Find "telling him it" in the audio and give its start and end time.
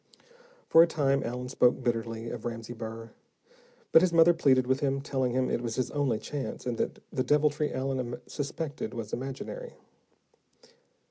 4.99-5.61